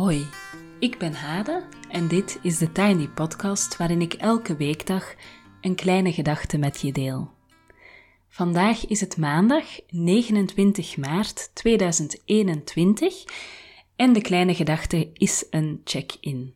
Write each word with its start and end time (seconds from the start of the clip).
Hoi, 0.00 0.26
ik 0.78 0.98
ben 0.98 1.12
Hade 1.12 1.64
en 1.90 2.08
dit 2.08 2.38
is 2.42 2.58
de 2.58 2.72
Tiny 2.72 3.08
Podcast 3.08 3.76
waarin 3.76 4.00
ik 4.00 4.12
elke 4.12 4.56
weekdag 4.56 5.14
een 5.60 5.74
kleine 5.74 6.12
gedachte 6.12 6.58
met 6.58 6.80
je 6.80 6.92
deel. 6.92 7.30
Vandaag 8.28 8.86
is 8.86 9.00
het 9.00 9.16
maandag 9.16 9.64
29 9.88 10.96
maart 10.96 11.50
2021 11.54 13.24
en 13.96 14.12
de 14.12 14.20
kleine 14.20 14.54
gedachte 14.54 15.10
is 15.12 15.46
een 15.50 15.80
check-in. 15.84 16.54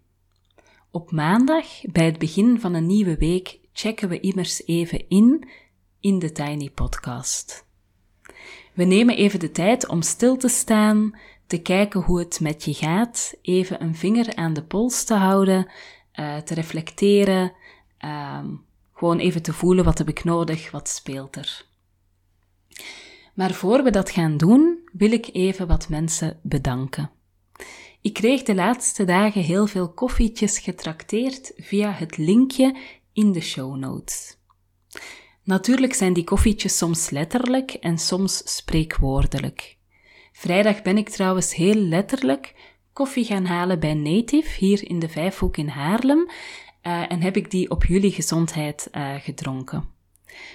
Op 0.91 1.11
maandag, 1.11 1.67
bij 1.93 2.05
het 2.05 2.19
begin 2.19 2.61
van 2.61 2.75
een 2.75 2.87
nieuwe 2.87 3.17
week, 3.17 3.59
checken 3.73 4.09
we 4.09 4.21
immers 4.21 4.67
even 4.67 5.09
in 5.09 5.49
in 6.01 6.19
de 6.19 6.33
Tiny 6.33 6.71
Podcast. 6.71 7.67
We 8.75 8.85
nemen 8.85 9.17
even 9.17 9.41
de 9.41 9.51
tijd 9.51 9.89
om 9.89 10.03
stil 10.03 10.37
te 10.37 10.49
staan, 10.49 11.15
te 11.55 11.63
kijken 11.63 12.01
hoe 12.01 12.19
het 12.19 12.41
met 12.41 12.65
je 12.65 12.75
gaat, 12.75 13.35
even 13.43 13.83
een 13.83 13.95
vinger 13.95 14.35
aan 14.35 14.53
de 14.53 14.63
pols 14.63 15.05
te 15.05 15.15
houden, 15.15 15.67
uh, 16.15 16.37
te 16.37 16.55
reflecteren, 16.55 17.53
uh, 18.05 18.45
gewoon 18.93 19.19
even 19.19 19.43
te 19.43 19.53
voelen 19.53 19.85
wat 19.85 19.99
heb 19.99 20.09
ik 20.09 20.25
nodig, 20.25 20.71
wat 20.71 20.89
speelt 20.89 21.37
er. 21.37 21.67
Maar 23.35 23.53
voor 23.53 23.83
we 23.83 23.91
dat 23.91 24.11
gaan 24.11 24.37
doen, 24.37 24.89
wil 24.93 25.13
ik 25.13 25.29
even 25.33 25.67
wat 25.67 25.89
mensen 25.89 26.39
bedanken. 26.43 27.11
Ik 28.01 28.13
kreeg 28.13 28.43
de 28.43 28.55
laatste 28.55 29.05
dagen 29.05 29.43
heel 29.43 29.67
veel 29.67 29.93
koffietjes 29.93 30.59
getrakteerd 30.59 31.53
via 31.57 31.93
het 31.93 32.17
linkje 32.17 32.77
in 33.13 33.33
de 33.33 33.41
show 33.41 33.77
notes. 33.77 34.37
Natuurlijk 35.43 35.95
zijn 35.95 36.13
die 36.13 36.25
koffietjes 36.25 36.77
soms 36.77 37.11
letterlijk 37.11 37.71
en 37.71 37.99
soms 37.99 38.57
spreekwoordelijk. 38.57 39.77
Vrijdag 40.37 40.83
ben 40.83 40.97
ik 40.97 41.09
trouwens 41.09 41.55
heel 41.55 41.75
letterlijk 41.75 42.55
koffie 42.93 43.25
gaan 43.25 43.45
halen 43.45 43.81
bij 43.81 43.95
Native 43.95 44.59
hier 44.59 44.89
in 44.89 44.99
de 44.99 45.09
Vijfhoek 45.09 45.57
in 45.57 45.69
Haarlem 45.69 46.19
uh, 46.19 47.13
en 47.13 47.21
heb 47.21 47.37
ik 47.37 47.51
die 47.51 47.71
op 47.71 47.85
jullie 47.85 48.13
gezondheid 48.13 48.89
uh, 48.93 49.15
gedronken. 49.15 49.89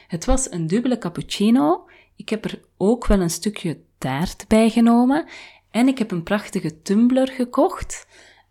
Het 0.08 0.25
was 0.25 0.52
een 0.52 0.67
dubbele 0.67 0.97
cappuccino. 0.97 1.88
Ik 2.16 2.30
heb 2.30 2.45
er 2.45 2.61
ook 2.77 3.05
wel 3.05 3.19
een 3.19 3.30
stukje 3.30 3.80
taart 3.97 4.45
bij 4.47 4.69
genomen 4.69 5.25
en 5.71 5.88
ik 5.88 5.97
heb 5.97 6.11
een 6.11 6.23
prachtige 6.23 6.81
tumbler 6.81 7.27
gekocht. 7.27 8.08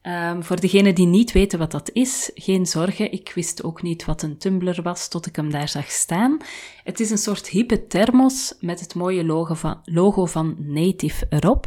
Um, 0.09 0.45
voor 0.45 0.61
degenen 0.61 0.95
die 0.95 1.07
niet 1.07 1.33
weten 1.33 1.59
wat 1.59 1.71
dat 1.71 1.91
is, 1.93 2.31
geen 2.35 2.67
zorgen. 2.67 3.13
Ik 3.13 3.33
wist 3.35 3.63
ook 3.63 3.83
niet 3.83 4.05
wat 4.05 4.23
een 4.23 4.39
tumbler 4.39 4.83
was 4.83 5.09
tot 5.09 5.27
ik 5.27 5.37
hem 5.37 5.51
daar 5.51 5.69
zag 5.69 5.91
staan. 5.91 6.37
Het 6.85 7.01
is 7.01 7.11
een 7.11 7.19
soort 7.19 7.49
hippe 7.49 7.87
thermos 7.87 8.55
met 8.61 8.81
het 8.81 8.95
mooie 8.95 9.25
logo 9.25 9.55
van, 9.55 9.81
logo 9.85 10.27
van 10.27 10.57
Native 10.59 11.27
erop. 11.29 11.67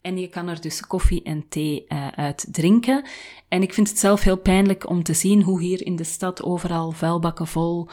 En 0.00 0.18
je 0.18 0.28
kan 0.28 0.48
er 0.48 0.60
dus 0.60 0.86
koffie 0.86 1.22
en 1.22 1.48
thee 1.48 1.84
uh, 1.88 2.08
uit 2.08 2.46
drinken. 2.50 3.04
En 3.48 3.62
ik 3.62 3.74
vind 3.74 3.88
het 3.88 3.98
zelf 3.98 4.22
heel 4.22 4.38
pijnlijk 4.38 4.88
om 4.88 5.02
te 5.02 5.14
zien 5.14 5.42
hoe 5.42 5.60
hier 5.60 5.86
in 5.86 5.96
de 5.96 6.04
stad 6.04 6.42
overal 6.42 6.90
vuilbakken 6.90 7.46
vol 7.46 7.88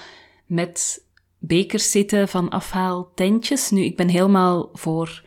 met 0.46 1.06
bekers 1.40 1.92
zitten 1.92 2.28
van 2.28 2.50
afhaaltentjes. 2.50 3.70
Nu, 3.70 3.84
ik 3.84 3.98
ben 3.98 4.08
helemaal 4.08 4.70
voor 4.74 5.24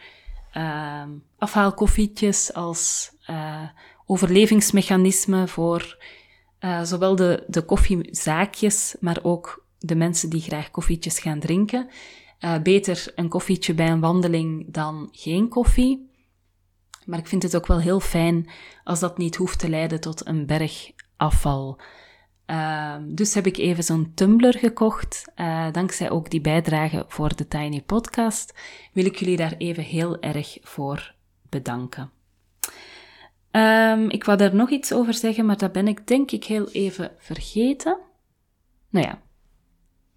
uh, 0.57 1.03
afhaalkoffietjes 1.39 2.53
als 2.53 3.13
uh, 3.31 3.63
overlevingsmechanisme 4.07 5.49
voor 5.49 5.97
uh, 6.61 6.83
zowel 6.83 7.17
de, 7.17 7.45
de 7.47 7.63
koffiezaakjes, 7.63 8.97
maar 9.01 9.19
ook 9.23 9.67
de 9.79 9.95
mensen 9.95 10.31
die 10.31 10.41
graag 10.41 10.71
koffietjes 10.71 11.19
gaan 11.19 11.41
drinken. 11.41 11.89
Uh, 12.41 12.59
beter 12.59 13.13
een 13.15 13.29
koffietje 13.29 13.75
bij 13.75 13.91
een 13.91 14.01
wandeling 14.01 14.73
dan 14.73 15.09
geen 15.13 15.49
koffie. 15.49 16.11
Maar 17.05 17.19
ik 17.19 17.27
vind 17.27 17.43
het 17.43 17.57
ook 17.57 17.67
wel 17.67 17.81
heel 17.81 18.01
fijn 18.01 18.51
als 18.85 19.01
dat 19.01 19.19
niet 19.19 19.37
hoeft 19.37 19.59
te 19.59 19.69
leiden 19.69 20.01
tot 20.01 20.27
een 20.27 20.47
berg 20.47 20.91
afval. 21.17 21.81
Uh, 22.47 22.97
dus 23.07 23.35
heb 23.35 23.47
ik 23.47 23.57
even 23.57 23.85
zo'n 23.85 24.13
tumbler 24.15 24.59
gekocht. 24.59 25.25
Uh, 25.37 25.73
dankzij 25.73 26.11
ook 26.11 26.31
die 26.31 26.41
bijdrage 26.41 27.05
voor 27.09 27.37
de 27.37 27.49
Tiny 27.49 27.83
Podcast 27.83 28.55
wil 28.93 29.05
ik 29.05 29.17
jullie 29.17 29.37
daar 29.37 29.55
even 29.59 29.83
heel 29.83 30.21
erg 30.21 30.59
voor 30.63 31.15
bedanken. 31.49 32.11
Um, 33.57 34.11
ik 34.11 34.25
wou 34.25 34.39
daar 34.39 34.55
nog 34.55 34.71
iets 34.71 34.93
over 34.93 35.15
zeggen, 35.15 35.47
maar 35.47 35.59
dat 35.59 35.73
ben 35.73 35.89
ik 35.89 36.07
denk 36.07 36.31
ik 36.31 36.45
heel 36.45 36.69
even 36.73 37.11
vergeten. 37.19 37.99
Nou 38.91 39.07
ja. 39.07 39.23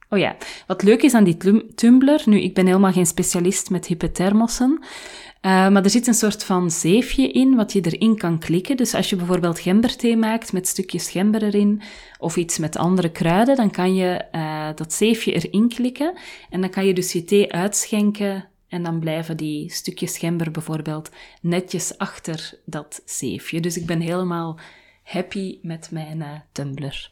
Oh 0.09 0.19
ja, 0.19 0.35
wat 0.67 0.83
leuk 0.83 1.01
is 1.01 1.13
aan 1.13 1.23
die 1.23 1.37
tumbler, 1.75 2.21
nu 2.25 2.41
ik 2.41 2.53
ben 2.53 2.65
helemaal 2.65 2.91
geen 2.91 3.05
specialist 3.05 3.69
met 3.69 3.87
hypothermossen, 3.87 4.79
uh, 4.79 5.69
maar 5.69 5.83
er 5.83 5.89
zit 5.89 6.07
een 6.07 6.13
soort 6.13 6.43
van 6.43 6.71
zeefje 6.71 7.31
in 7.31 7.55
wat 7.55 7.73
je 7.73 7.81
erin 7.81 8.17
kan 8.17 8.39
klikken. 8.39 8.77
Dus 8.77 8.93
als 8.93 9.09
je 9.09 9.15
bijvoorbeeld 9.15 9.59
gemberthee 9.59 10.17
maakt 10.17 10.53
met 10.53 10.67
stukjes 10.67 11.09
gember 11.09 11.43
erin 11.43 11.81
of 12.19 12.37
iets 12.37 12.57
met 12.57 12.77
andere 12.77 13.09
kruiden, 13.09 13.55
dan 13.55 13.71
kan 13.71 13.95
je 13.95 14.25
uh, 14.31 14.69
dat 14.75 14.93
zeefje 14.93 15.31
erin 15.31 15.69
klikken 15.69 16.13
en 16.49 16.61
dan 16.61 16.69
kan 16.69 16.85
je 16.85 16.93
dus 16.93 17.11
je 17.11 17.23
thee 17.23 17.53
uitschenken 17.53 18.49
en 18.67 18.83
dan 18.83 18.99
blijven 18.99 19.37
die 19.37 19.71
stukjes 19.71 20.17
gember 20.17 20.51
bijvoorbeeld 20.51 21.11
netjes 21.41 21.97
achter 21.97 22.59
dat 22.65 23.01
zeefje. 23.05 23.59
Dus 23.59 23.77
ik 23.77 23.85
ben 23.85 23.99
helemaal 23.99 24.59
happy 25.03 25.59
met 25.61 25.91
mijn 25.91 26.17
uh, 26.17 26.31
tumbler. 26.51 27.11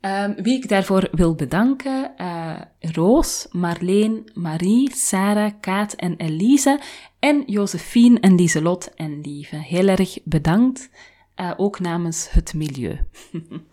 Um, 0.00 0.34
wie 0.34 0.56
ik 0.56 0.68
daarvoor 0.68 1.08
wil 1.12 1.34
bedanken, 1.34 2.12
uh, 2.18 2.60
Roos, 2.78 3.46
Marleen, 3.50 4.30
Marie, 4.34 4.90
Sarah, 4.94 5.52
Kaat 5.60 5.92
en 5.92 6.16
Elise 6.16 6.80
en 7.18 7.42
Josephine 7.46 8.20
en 8.20 8.34
Lieselot 8.34 8.94
en 8.94 9.20
Lieve. 9.20 9.56
Heel 9.56 9.88
erg 9.88 10.18
bedankt, 10.24 10.90
uh, 11.36 11.52
ook 11.56 11.80
namens 11.80 12.30
het 12.30 12.54
milieu. 12.54 12.98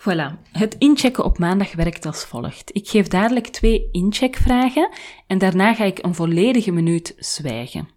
Voilà, 0.00 0.38
het 0.52 0.76
inchecken 0.78 1.24
op 1.24 1.38
maandag 1.38 1.74
werkt 1.74 2.06
als 2.06 2.24
volgt. 2.24 2.70
Ik 2.72 2.88
geef 2.88 3.08
dadelijk 3.08 3.46
twee 3.46 3.88
incheckvragen 3.92 4.88
en 5.26 5.38
daarna 5.38 5.74
ga 5.74 5.84
ik 5.84 6.04
een 6.04 6.14
volledige 6.14 6.70
minuut 6.70 7.14
zwijgen. 7.16 7.88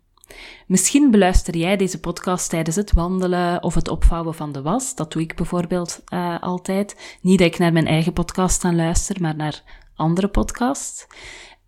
Misschien 0.67 1.11
beluister 1.11 1.57
jij 1.57 1.77
deze 1.77 1.99
podcast 1.99 2.49
tijdens 2.49 2.75
het 2.75 2.93
wandelen 2.93 3.63
of 3.63 3.73
het 3.73 3.87
opvouwen 3.87 4.33
van 4.33 4.51
de 4.51 4.61
was. 4.61 4.95
Dat 4.95 5.11
doe 5.11 5.21
ik 5.21 5.35
bijvoorbeeld 5.35 6.01
uh, 6.13 6.41
altijd. 6.41 7.17
Niet 7.21 7.39
dat 7.39 7.47
ik 7.47 7.57
naar 7.57 7.73
mijn 7.73 7.87
eigen 7.87 8.13
podcast 8.13 8.63
aan 8.63 8.75
luister, 8.75 9.21
maar 9.21 9.35
naar 9.35 9.63
andere 9.95 10.27
podcasts. 10.27 11.07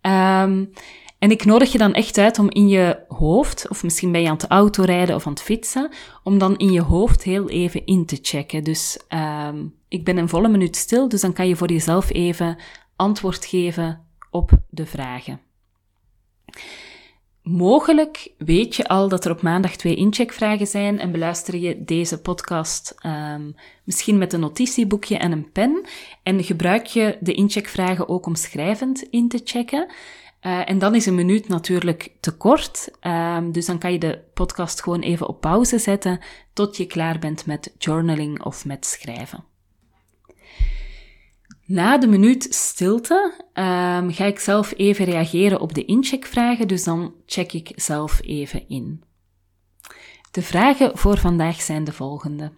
Um, 0.02 0.70
en 1.18 1.30
ik 1.30 1.44
nodig 1.44 1.72
je 1.72 1.78
dan 1.78 1.94
echt 1.94 2.18
uit 2.18 2.38
om 2.38 2.50
in 2.50 2.68
je 2.68 3.04
hoofd, 3.08 3.68
of 3.68 3.82
misschien 3.82 4.12
ben 4.12 4.20
je 4.20 4.28
aan 4.28 4.36
het 4.36 4.46
autorijden 4.46 5.14
of 5.14 5.26
aan 5.26 5.32
het 5.32 5.42
fietsen, 5.42 5.92
om 6.22 6.38
dan 6.38 6.56
in 6.56 6.72
je 6.72 6.82
hoofd 6.82 7.22
heel 7.22 7.48
even 7.48 7.86
in 7.86 8.06
te 8.06 8.18
checken. 8.22 8.64
Dus 8.64 8.98
um, 9.08 9.74
ik 9.88 10.04
ben 10.04 10.16
een 10.16 10.28
volle 10.28 10.48
minuut 10.48 10.76
stil, 10.76 11.08
dus 11.08 11.20
dan 11.20 11.32
kan 11.32 11.48
je 11.48 11.56
voor 11.56 11.72
jezelf 11.72 12.12
even 12.12 12.58
antwoord 12.96 13.44
geven 13.44 14.06
op 14.30 14.50
de 14.70 14.86
vragen. 14.86 15.40
Mogelijk 17.42 18.32
weet 18.38 18.76
je 18.76 18.88
al 18.88 19.08
dat 19.08 19.24
er 19.24 19.30
op 19.30 19.42
maandag 19.42 19.76
twee 19.76 19.94
incheckvragen 19.94 20.66
zijn 20.66 20.98
en 20.98 21.12
beluister 21.12 21.56
je 21.56 21.84
deze 21.84 22.20
podcast 22.20 22.94
um, 23.06 23.54
misschien 23.84 24.18
met 24.18 24.32
een 24.32 24.40
notitieboekje 24.40 25.16
en 25.16 25.32
een 25.32 25.52
pen 25.52 25.86
en 26.22 26.44
gebruik 26.44 26.86
je 26.86 27.18
de 27.20 27.32
incheckvragen 27.32 28.08
ook 28.08 28.26
om 28.26 28.34
schrijvend 28.34 29.02
in 29.02 29.28
te 29.28 29.40
checken. 29.44 29.86
Uh, 30.42 30.70
en 30.70 30.78
dan 30.78 30.94
is 30.94 31.06
een 31.06 31.14
minuut 31.14 31.48
natuurlijk 31.48 32.12
te 32.20 32.36
kort, 32.36 32.90
um, 33.00 33.52
dus 33.52 33.66
dan 33.66 33.78
kan 33.78 33.92
je 33.92 33.98
de 33.98 34.22
podcast 34.34 34.82
gewoon 34.82 35.00
even 35.00 35.28
op 35.28 35.40
pauze 35.40 35.78
zetten 35.78 36.20
tot 36.52 36.76
je 36.76 36.86
klaar 36.86 37.18
bent 37.18 37.46
met 37.46 37.74
journaling 37.78 38.42
of 38.42 38.64
met 38.64 38.86
schrijven. 38.86 39.44
Na 41.66 41.98
de 41.98 42.06
minuut 42.06 42.46
stilte 42.54 43.32
um, 43.38 44.12
ga 44.12 44.24
ik 44.24 44.38
zelf 44.38 44.72
even 44.76 45.04
reageren 45.04 45.60
op 45.60 45.74
de 45.74 45.84
incheckvragen, 45.84 46.68
dus 46.68 46.84
dan 46.84 47.14
check 47.26 47.52
ik 47.52 47.72
zelf 47.74 48.20
even 48.22 48.68
in. 48.68 49.02
De 50.30 50.42
vragen 50.42 50.98
voor 50.98 51.18
vandaag 51.18 51.62
zijn 51.62 51.84
de 51.84 51.92
volgende. 51.92 52.52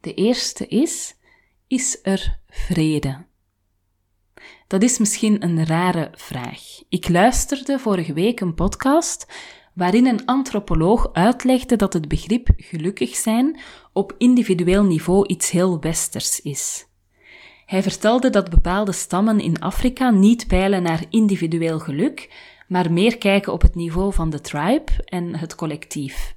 De 0.00 0.14
eerste 0.14 0.66
is: 0.66 1.16
Is 1.66 1.98
er 2.02 2.38
vrede? 2.48 3.24
Dat 4.66 4.82
is 4.82 4.98
misschien 4.98 5.42
een 5.42 5.66
rare 5.66 6.10
vraag. 6.14 6.60
Ik 6.88 7.08
luisterde 7.08 7.78
vorige 7.78 8.12
week 8.12 8.40
een 8.40 8.54
podcast 8.54 9.26
waarin 9.74 10.06
een 10.06 10.24
antropoloog 10.24 11.12
uitlegde 11.12 11.76
dat 11.76 11.92
het 11.92 12.08
begrip 12.08 12.48
gelukkig 12.56 13.16
zijn 13.16 13.60
op 13.92 14.14
individueel 14.18 14.84
niveau 14.84 15.26
iets 15.26 15.50
heel 15.50 15.80
westers 15.80 16.40
is. 16.40 16.86
Hij 17.66 17.82
vertelde 17.82 18.30
dat 18.30 18.50
bepaalde 18.50 18.92
stammen 18.92 19.40
in 19.40 19.60
Afrika 19.60 20.10
niet 20.10 20.46
peilen 20.46 20.82
naar 20.82 21.04
individueel 21.10 21.78
geluk, 21.78 22.30
maar 22.68 22.92
meer 22.92 23.18
kijken 23.18 23.52
op 23.52 23.62
het 23.62 23.74
niveau 23.74 24.12
van 24.12 24.30
de 24.30 24.40
tribe 24.40 24.92
en 25.04 25.36
het 25.36 25.54
collectief. 25.54 26.34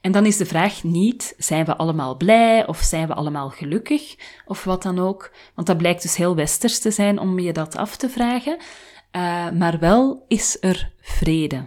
En 0.00 0.12
dan 0.12 0.26
is 0.26 0.36
de 0.36 0.46
vraag 0.46 0.82
niet, 0.82 1.34
zijn 1.38 1.64
we 1.64 1.76
allemaal 1.76 2.16
blij 2.16 2.66
of 2.66 2.78
zijn 2.78 3.06
we 3.06 3.14
allemaal 3.14 3.50
gelukkig 3.50 4.16
of 4.46 4.64
wat 4.64 4.82
dan 4.82 4.98
ook, 4.98 5.32
want 5.54 5.66
dat 5.66 5.76
blijkt 5.76 6.02
dus 6.02 6.16
heel 6.16 6.34
westers 6.34 6.78
te 6.78 6.90
zijn 6.90 7.18
om 7.18 7.38
je 7.38 7.52
dat 7.52 7.76
af 7.76 7.96
te 7.96 8.08
vragen, 8.08 8.56
uh, 8.56 9.50
maar 9.50 9.78
wel 9.78 10.24
is 10.28 10.56
er 10.60 10.92
vrede. 11.00 11.66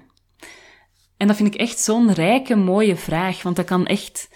En 1.17 1.27
dat 1.27 1.35
vind 1.35 1.53
ik 1.53 1.59
echt 1.59 1.79
zo'n 1.79 2.13
rijke, 2.13 2.55
mooie 2.55 2.95
vraag, 2.95 3.43
want 3.43 3.55
dat 3.55 3.65
kan 3.65 3.85
echt, 3.85 4.29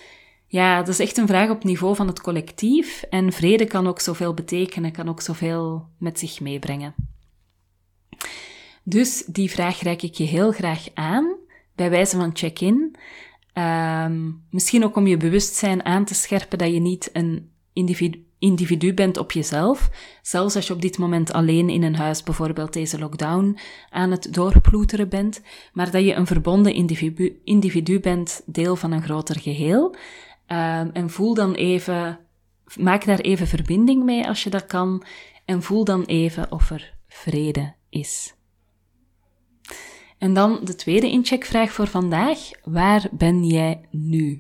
ja, 0.56 0.78
dat 0.78 0.88
is 0.88 1.00
echt 1.00 1.18
een 1.18 1.28
vraag 1.28 1.50
op 1.50 1.64
niveau 1.64 1.96
van 1.96 2.08
het 2.08 2.22
collectief. 2.22 3.04
En 3.10 3.32
vrede 3.32 3.66
kan 3.66 3.88
ook 3.88 4.00
zoveel 4.00 4.34
betekenen, 4.34 4.92
kan 4.92 5.10
ook 5.10 5.22
zoveel 5.22 5.88
met 5.98 6.20
zich 6.20 6.40
meebrengen. 6.40 6.96
Dus 8.84 9.24
die 9.26 9.50
vraag 9.50 9.82
reik 9.82 10.02
ik 10.02 10.14
je 10.14 10.24
heel 10.24 10.52
graag 10.52 10.88
aan, 10.94 11.36
bij 11.76 11.90
wijze 11.90 12.18
van 12.18 12.30
check-in. 12.34 12.96
Ehm, 13.54 14.32
misschien 14.50 14.84
ook 14.84 14.96
om 14.96 15.08
je 15.08 15.18
bewustzijn 15.18 15.86
aan 15.86 16.06
te 16.06 16.14
scherpen 16.14 16.58
dat 16.58 16.74
je 16.74 16.80
niet 16.80 17.10
een 17.14 17.52
individu, 18.38 18.94
bent 18.94 19.18
op 19.18 19.32
jezelf. 19.32 19.90
Zelfs 20.22 20.56
als 20.56 20.68
je 20.68 20.74
op 20.74 20.82
dit 20.82 20.98
moment 20.98 21.34
alleen 21.34 21.70
in 21.70 21.84
een 21.84 21.96
huis 21.96 22.24
bijvoorbeeld 22.24 22.74
deze 22.74 23.00
lockdown 23.00 23.58
aan 23.90 24.12
het 24.12 24.34
doorploeteren 24.34 25.10
bent. 25.10 25.42
Maar 25.74 25.92
dat 25.92 26.04
je 26.04 26.14
een 26.14 26.28
verbonden 26.28 26.74
individu, 26.74 27.42
individu 27.44 28.00
bent, 28.00 28.42
deel 28.46 28.76
van 28.76 28.92
een 28.92 29.04
groter 29.04 29.40
geheel. 29.40 29.96
Um, 30.48 30.90
en 30.94 31.10
voel 31.10 31.34
dan 31.34 31.54
even, 31.54 32.20
maak 32.76 33.06
daar 33.06 33.20
even 33.20 33.48
verbinding 33.48 34.04
mee 34.04 34.28
als 34.28 34.44
je 34.44 34.50
dat 34.50 34.66
kan. 34.66 35.04
En 35.46 35.64
voel 35.64 35.84
dan 35.84 36.04
even 36.04 36.52
of 36.52 36.70
er 36.70 36.94
vrede 37.08 37.74
is. 37.90 38.36
En 40.18 40.34
dan 40.34 40.60
de 40.64 40.76
tweede 40.76 41.10
incheckvraag 41.10 41.72
voor 41.72 41.88
vandaag. 41.88 42.50
Waar 42.64 43.08
ben 43.12 43.46
jij 43.46 43.82
nu? 43.92 44.40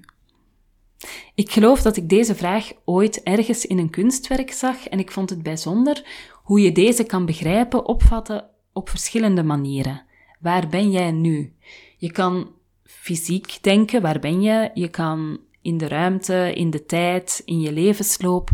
Ik 1.36 1.52
geloof 1.52 1.82
dat 1.82 1.98
ik 1.98 2.10
deze 2.10 2.36
vraag 2.36 2.72
ooit 2.86 3.24
ergens 3.24 3.66
in 3.66 3.78
een 3.78 3.90
kunstwerk 3.90 4.52
zag 4.52 4.88
en 4.88 5.00
ik 5.00 5.12
vond 5.12 5.30
het 5.30 5.44
bijzonder 5.44 6.06
hoe 6.44 6.62
je 6.62 6.72
deze 6.72 7.04
kan 7.04 7.26
begrijpen, 7.26 7.86
opvatten 7.86 8.50
op 8.74 8.90
verschillende 8.90 9.44
manieren. 9.44 10.04
Waar 10.40 10.68
ben 10.68 10.92
jij 10.92 11.12
nu? 11.12 11.54
Je 11.98 12.12
kan 12.12 12.52
fysiek 12.84 13.58
denken, 13.62 14.02
waar 14.02 14.20
ben 14.20 14.42
je? 14.42 14.72
Je 14.74 14.88
kan 14.88 15.40
in 15.66 15.78
de 15.78 15.88
ruimte, 15.88 16.54
in 16.54 16.70
de 16.70 16.86
tijd, 16.86 17.42
in 17.46 17.60
je 17.60 17.72
levensloop. 17.72 18.50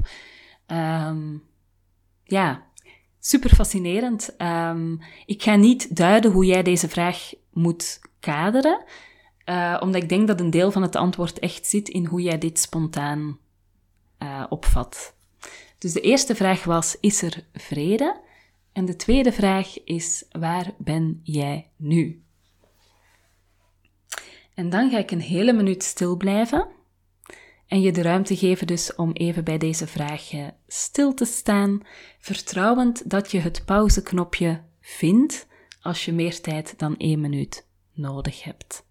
Um, 0.67 1.43
ja, 2.23 2.63
super 3.19 3.49
fascinerend. 3.49 4.35
Um, 4.37 4.99
ik 5.25 5.43
ga 5.43 5.55
niet 5.55 5.95
duiden 5.95 6.31
hoe 6.31 6.45
jij 6.45 6.63
deze 6.63 6.89
vraag 6.89 7.33
moet 7.53 8.01
kaderen, 8.19 8.83
uh, 9.45 9.77
omdat 9.79 10.03
ik 10.03 10.09
denk 10.09 10.27
dat 10.27 10.39
een 10.39 10.49
deel 10.49 10.71
van 10.71 10.81
het 10.81 10.95
antwoord 10.95 11.39
echt 11.39 11.67
zit 11.67 11.89
in 11.89 12.05
hoe 12.05 12.21
jij 12.21 12.37
dit 12.37 12.59
spontaan 12.59 13.37
uh, 14.19 14.43
opvat. 14.49 15.15
Dus 15.77 15.93
de 15.93 16.01
eerste 16.01 16.35
vraag 16.35 16.63
was: 16.63 16.97
is 16.99 17.21
er 17.21 17.45
vrede? 17.53 18.21
En 18.71 18.85
de 18.85 18.95
tweede 18.95 19.31
vraag 19.31 19.83
is: 19.83 20.25
waar 20.31 20.73
ben 20.77 21.19
jij 21.23 21.71
nu? 21.75 22.23
En 24.53 24.69
dan 24.69 24.89
ga 24.89 24.97
ik 24.97 25.11
een 25.11 25.21
hele 25.21 25.53
minuut 25.53 25.83
stil 25.83 26.17
blijven 26.17 26.79
en 27.71 27.81
je 27.81 27.91
de 27.91 28.01
ruimte 28.01 28.37
geven 28.37 28.67
dus 28.67 28.95
om 28.95 29.11
even 29.11 29.43
bij 29.43 29.57
deze 29.57 29.87
vraag 29.87 30.29
stil 30.67 31.13
te 31.13 31.25
staan, 31.25 31.81
vertrouwend 32.19 33.09
dat 33.09 33.31
je 33.31 33.39
het 33.39 33.65
pauzeknopje 33.65 34.61
vindt 34.81 35.47
als 35.81 36.05
je 36.05 36.11
meer 36.13 36.41
tijd 36.41 36.79
dan 36.79 36.97
één 36.97 37.21
minuut 37.21 37.67
nodig 37.93 38.43
hebt. 38.43 38.85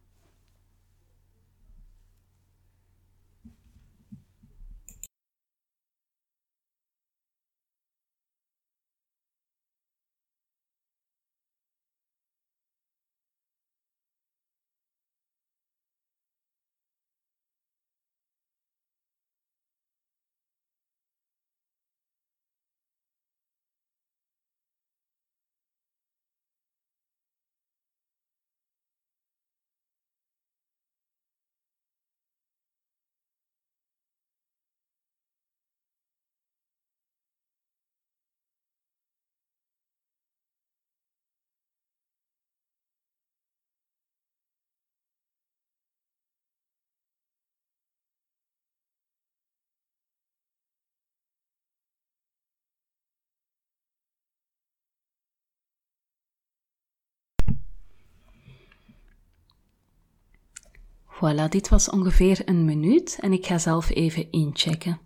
Voilà, 61.20 61.48
dit 61.48 61.68
was 61.68 61.90
ongeveer 61.90 62.42
een 62.44 62.64
minuut 62.64 63.18
en 63.20 63.32
ik 63.32 63.46
ga 63.46 63.58
zelf 63.58 63.90
even 63.90 64.30
inchecken. 64.30 65.00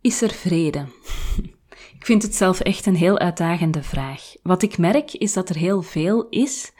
Is 0.00 0.22
er 0.22 0.30
vrede? 0.30 0.86
ik 1.98 2.04
vind 2.04 2.22
het 2.22 2.34
zelf 2.34 2.60
echt 2.60 2.86
een 2.86 2.96
heel 2.96 3.18
uitdagende 3.18 3.82
vraag. 3.82 4.34
Wat 4.42 4.62
ik 4.62 4.78
merk 4.78 5.12
is 5.12 5.32
dat 5.32 5.48
er 5.48 5.56
heel 5.56 5.82
veel 5.82 6.28
is 6.28 6.72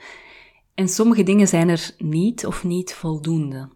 en 0.75 0.87
sommige 0.87 1.23
dingen 1.23 1.47
zijn 1.47 1.69
er 1.69 1.91
niet 1.97 2.45
of 2.45 2.63
niet 2.63 2.93
voldoende. 2.93 3.69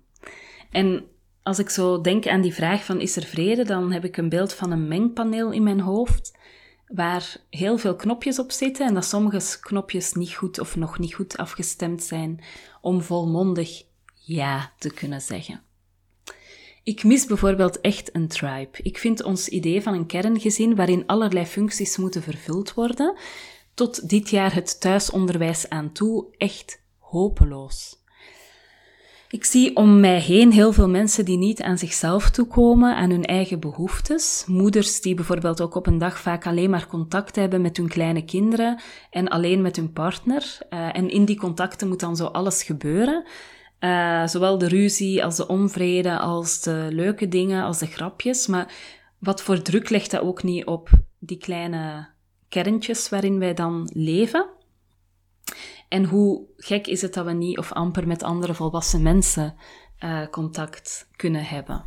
En 0.70 1.06
als 1.44 1.60
ik 1.60 1.70
zo 1.70 2.02
denk 2.02 2.28
aan 2.28 2.42
die 2.42 2.54
vraag 2.54 2.86
van 2.86 3.02
is 3.02 3.16
er 3.16 3.24
vrede, 3.26 3.64
dan 3.64 3.92
heb 3.92 4.06
ik 4.06 4.18
een 4.18 4.30
beeld 4.30 4.54
van 4.54 4.72
een 4.72 4.88
mengpaneel 4.88 5.52
in 5.52 5.64
mijn 5.64 5.80
hoofd 5.80 6.38
waar 6.88 7.38
heel 7.50 7.78
veel 7.78 7.96
knopjes 7.96 8.40
op 8.40 8.52
zitten 8.52 8.88
en 8.88 8.94
dat 8.94 9.06
sommige 9.06 9.60
knopjes 9.60 10.14
niet 10.14 10.34
goed 10.34 10.60
of 10.60 10.76
nog 10.76 11.00
niet 11.00 11.14
goed 11.14 11.38
afgestemd 11.38 12.04
zijn 12.04 12.44
om 12.82 13.02
volmondig 13.02 13.88
ja 14.30 14.74
te 14.78 14.94
kunnen 14.94 15.22
zeggen. 15.22 15.62
Ik 16.84 17.04
mis 17.04 17.26
bijvoorbeeld 17.26 17.82
echt 17.82 18.16
een 18.16 18.28
tribe. 18.28 18.78
Ik 18.82 18.98
vind 18.98 19.24
ons 19.24 19.48
idee 19.48 19.82
van 19.82 19.94
een 19.94 20.06
kerngezin 20.06 20.76
waarin 20.76 21.06
allerlei 21.06 21.46
functies 21.46 21.98
moeten 21.98 22.22
vervuld 22.22 22.74
worden, 22.74 23.18
tot 23.74 24.10
dit 24.10 24.30
jaar 24.30 24.54
het 24.54 24.80
thuisonderwijs 24.80 25.70
aan 25.70 25.92
toe, 25.92 26.26
echt 26.38 26.82
hopeloos. 26.98 27.98
Ik 29.30 29.46
zie 29.46 29.76
om 29.76 30.00
mij 30.00 30.20
heen 30.20 30.52
heel 30.52 30.74
veel 30.74 30.90
mensen 30.90 31.26
die 31.26 31.38
niet 31.38 31.62
aan 31.62 31.78
zichzelf 31.78 32.30
toekomen, 32.30 32.96
aan 32.96 33.10
hun 33.10 33.26
eigen 33.26 33.60
behoeftes. 33.60 34.44
Moeders 34.48 35.02
die 35.02 35.16
bijvoorbeeld 35.16 35.62
ook 35.62 35.76
op 35.76 35.88
een 35.88 35.98
dag 35.98 36.20
vaak 36.20 36.48
alleen 36.48 36.70
maar 36.70 36.88
contact 36.88 37.36
hebben 37.36 37.62
met 37.62 37.78
hun 37.78 37.88
kleine 37.88 38.26
kinderen 38.26 38.82
en 39.10 39.28
alleen 39.28 39.62
met 39.62 39.76
hun 39.76 39.94
partner. 39.94 40.58
Uh, 40.70 40.96
en 40.96 41.10
in 41.10 41.26
die 41.26 41.38
contacten 41.38 41.88
moet 41.88 42.00
dan 42.00 42.16
zo 42.16 42.26
alles 42.26 42.64
gebeuren. 42.64 43.26
Uh, 43.80 44.28
zowel 44.28 44.58
de 44.58 44.68
ruzie 44.68 45.24
als 45.24 45.36
de 45.36 45.48
onvrede, 45.48 46.20
als 46.20 46.62
de 46.62 46.88
leuke 46.92 47.28
dingen, 47.28 47.64
als 47.64 47.80
de 47.80 47.86
grapjes. 47.86 48.48
Maar 48.48 48.74
wat 49.18 49.42
voor 49.42 49.62
druk 49.62 49.90
legt 49.90 50.12
dat 50.12 50.22
ook 50.22 50.44
niet 50.44 50.66
op 50.66 50.90
die 51.20 51.38
kleine 51.38 52.08
kerntjes 52.50 53.10
waarin 53.10 53.40
wij 53.40 53.54
dan 53.54 53.90
leven? 53.94 54.50
En 55.88 56.04
hoe 56.06 56.46
gek 56.58 56.88
is 56.88 57.02
het 57.02 57.14
dat 57.14 57.26
we 57.26 57.32
niet 57.32 57.58
of 57.58 57.72
amper 57.72 58.08
met 58.08 58.24
andere 58.24 58.54
volwassen 58.54 59.02
mensen 59.02 59.56
uh, 60.04 60.28
contact 60.28 61.10
kunnen 61.16 61.44
hebben? 61.44 61.84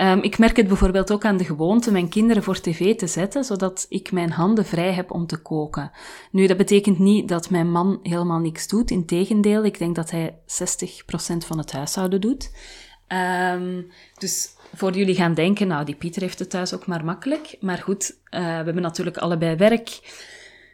Um, 0.00 0.22
ik 0.22 0.38
merk 0.38 0.56
het 0.56 0.68
bijvoorbeeld 0.68 1.12
ook 1.12 1.24
aan 1.24 1.36
de 1.36 1.44
gewoonte 1.44 1.92
mijn 1.92 2.08
kinderen 2.08 2.42
voor 2.42 2.60
tv 2.60 2.96
te 2.96 3.06
zetten, 3.06 3.44
zodat 3.44 3.86
ik 3.88 4.12
mijn 4.12 4.30
handen 4.30 4.64
vrij 4.64 4.92
heb 4.92 5.10
om 5.10 5.26
te 5.26 5.42
koken. 5.42 5.90
Nu, 6.30 6.46
dat 6.46 6.56
betekent 6.56 6.98
niet 6.98 7.28
dat 7.28 7.50
mijn 7.50 7.70
man 7.70 7.98
helemaal 8.02 8.38
niks 8.38 8.68
doet. 8.68 8.90
Integendeel, 8.90 9.64
ik 9.64 9.78
denk 9.78 9.96
dat 9.96 10.10
hij 10.10 10.34
60% 10.34 10.36
van 11.46 11.58
het 11.58 11.72
huishouden 11.72 12.20
doet. 12.20 12.50
Um, 13.52 13.90
dus 14.18 14.48
voor 14.74 14.92
jullie 14.92 15.14
gaan 15.14 15.34
denken, 15.34 15.66
nou, 15.66 15.84
die 15.84 15.94
Pieter 15.94 16.22
heeft 16.22 16.38
het 16.38 16.50
thuis 16.50 16.74
ook 16.74 16.86
maar 16.86 17.04
makkelijk. 17.04 17.56
Maar 17.60 17.78
goed, 17.78 18.10
uh, 18.30 18.40
we 18.40 18.64
hebben 18.64 18.82
natuurlijk 18.82 19.16
allebei 19.16 19.56
werk. 19.56 19.88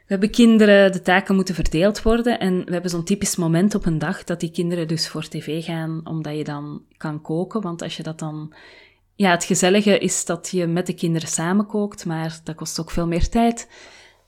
We 0.07 0.11
hebben 0.11 0.31
kinderen, 0.31 0.93
de 0.93 1.03
taken 1.03 1.35
moeten 1.35 1.55
verdeeld 1.55 2.03
worden. 2.03 2.39
En 2.39 2.65
we 2.65 2.73
hebben 2.73 2.91
zo'n 2.91 3.05
typisch 3.05 3.37
moment 3.37 3.75
op 3.75 3.87
een 3.87 3.99
dag 3.99 4.25
dat 4.25 4.41
die 4.41 4.51
kinderen 4.51 4.89
dus 4.89 5.09
voor 5.09 5.29
tv 5.29 5.65
gaan, 5.65 6.01
omdat 6.05 6.37
je 6.37 6.45
dan 6.45 6.83
kan 6.97 7.23
koken. 7.23 7.61
Want 7.61 7.83
als 7.83 7.97
je 7.97 8.03
dat 8.03 8.19
dan 8.19 8.55
ja, 9.15 9.31
het 9.31 9.45
gezellige 9.45 9.99
is 9.99 10.25
dat 10.25 10.49
je 10.51 10.67
met 10.67 10.87
de 10.87 10.95
kinderen 10.95 11.29
samenkookt, 11.29 12.05
maar 12.05 12.41
dat 12.45 12.55
kost 12.55 12.81
ook 12.81 12.91
veel 12.91 13.07
meer 13.07 13.29
tijd. 13.29 13.69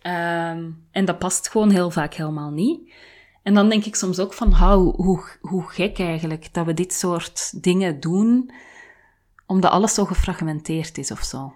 Um, 0.02 0.86
en 0.90 1.04
dat 1.04 1.18
past 1.18 1.48
gewoon 1.48 1.70
heel 1.70 1.90
vaak 1.90 2.14
helemaal 2.14 2.50
niet. 2.50 2.92
En 3.42 3.54
dan 3.54 3.68
denk 3.68 3.84
ik 3.84 3.94
soms 3.94 4.18
ook 4.18 4.32
van, 4.32 4.52
hou, 4.52 5.02
hoe, 5.02 5.24
hoe 5.40 5.68
gek 5.68 5.98
eigenlijk 5.98 6.54
dat 6.54 6.66
we 6.66 6.74
dit 6.74 6.92
soort 6.92 7.62
dingen 7.62 8.00
doen, 8.00 8.50
omdat 9.46 9.70
alles 9.70 9.94
zo 9.94 10.04
gefragmenteerd 10.04 10.98
is 10.98 11.10
of 11.10 11.22
zo. 11.22 11.54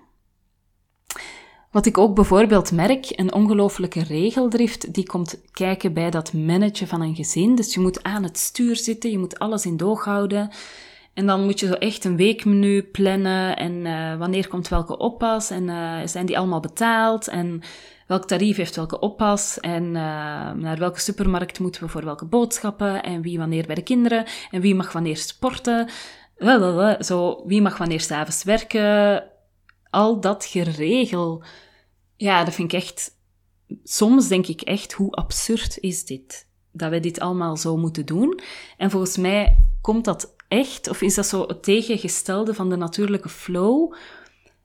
Wat 1.71 1.87
ik 1.87 1.99
ook 1.99 2.15
bijvoorbeeld 2.15 2.73
merk, 2.73 3.07
een 3.11 3.33
ongelofelijke 3.33 4.03
regeldrift, 4.03 4.95
die 4.95 5.07
komt 5.07 5.41
kijken 5.53 5.93
bij 5.93 6.11
dat 6.11 6.33
managen 6.33 6.89
van 6.89 7.01
een 7.01 7.15
gezin. 7.15 7.55
Dus 7.55 7.75
je 7.75 7.81
moet 7.81 8.03
aan 8.03 8.23
het 8.23 8.39
stuur 8.39 8.77
zitten, 8.77 9.11
je 9.11 9.19
moet 9.19 9.39
alles 9.39 9.67
in 9.67 9.77
doog 9.77 10.05
houden. 10.05 10.51
En 11.15 11.27
dan 11.27 11.45
moet 11.45 11.61
je 11.61 11.67
zo 11.67 11.73
echt 11.73 12.05
een 12.05 12.17
weekmenu 12.17 12.83
plannen 12.83 13.57
en 13.57 13.73
uh, 13.73 14.17
wanneer 14.17 14.49
komt 14.49 14.69
welke 14.69 14.99
oppas 14.99 15.51
en 15.51 15.69
uh, 15.69 15.99
zijn 16.05 16.27
die 16.27 16.39
allemaal 16.39 16.61
betaald 16.61 17.29
en 17.29 17.63
welk 18.07 18.27
tarief 18.27 18.57
heeft 18.57 18.77
welke 18.77 18.99
oppas 18.99 19.61
en 19.61 19.85
uh, 19.85 19.93
naar 20.53 20.77
welke 20.79 21.01
supermarkt 21.01 21.59
moeten 21.59 21.83
we 21.83 21.89
voor 21.89 22.05
welke 22.05 22.25
boodschappen 22.25 23.03
en 23.03 23.23
wie 23.23 23.39
wanneer 23.39 23.67
bij 23.67 23.75
de 23.75 23.83
kinderen 23.83 24.25
en 24.51 24.61
wie 24.61 24.75
mag 24.75 24.93
wanneer 24.93 25.17
sporten. 25.17 25.89
Zo, 27.01 27.43
wie 27.47 27.63
mag 27.63 27.79
wanneer 27.79 28.01
s'avonds 28.01 28.45
werken, 28.45 29.25
al 29.91 30.21
dat 30.21 30.45
geregel. 30.45 31.43
Ja, 32.17 32.45
dat 32.45 32.55
vind 32.55 32.73
ik 32.73 32.81
echt. 32.81 33.19
Soms 33.83 34.29
denk 34.29 34.47
ik 34.47 34.61
echt, 34.61 34.93
hoe 34.93 35.13
absurd 35.13 35.79
is 35.79 36.05
dit? 36.05 36.49
Dat 36.73 36.91
wij 36.91 37.01
dit 37.01 37.21
allemaal 37.21 37.57
zo 37.57 37.77
moeten 37.77 38.07
doen. 38.07 38.41
En 38.77 38.91
volgens 38.91 39.17
mij 39.17 39.59
komt 39.81 40.05
dat 40.05 40.35
echt, 40.51 40.89
of 40.89 41.03
is 41.03 41.15
dat 41.15 41.27
zo 41.27 41.47
het 41.47 41.63
tegengestelde 41.63 42.55
van 42.55 42.69
de 42.69 42.77
natuurlijke 42.77 43.29
flow, 43.29 43.95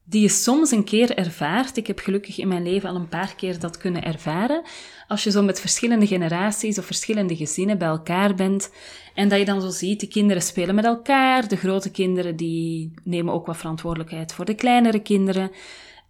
die 0.04 0.22
je 0.22 0.30
soms 0.30 0.72
een 0.72 0.84
keer 0.84 1.18
ervaart. 1.18 1.77
Ik 1.77 1.88
heb 1.88 2.00
gelukkig 2.00 2.39
in 2.39 2.48
mijn 2.48 2.63
leven 2.63 2.89
al 2.89 2.96
een 2.96 3.08
paar 3.08 3.36
keer 3.36 3.60
dat 3.60 3.77
kunnen 3.77 4.04
ervaren. 4.04 4.62
Als 5.08 5.24
je 5.24 5.32
zo 5.32 5.44
met 5.44 5.60
verschillende 5.60 6.08
generaties 6.08 6.77
of 6.77 6.86
verschillende 6.86 7.36
gezinnen 7.36 7.77
bij 7.77 7.88
elkaar 7.88 8.36
bent 8.36 8.72
en 9.13 9.30
dat 9.30 9.39
je 9.39 9.46
dan 9.46 9.62
zo 9.62 9.70
ziet, 9.70 10.00
de 10.00 10.08
kinderen 10.08 10.42
spelen 10.42 10.75
met 10.75 10.86
elkaar, 10.86 11.48
de 11.48 11.56
grote 11.56 11.92
kinderen 11.92 12.36
die 12.36 12.94
nemen 13.04 13.34
ook 13.34 13.46
wat 13.46 13.58
verantwoordelijkheid 13.58 14.34
voor 14.34 14.46
de 14.46 14.56
kleinere 14.56 15.00
kinderen. 15.00 15.51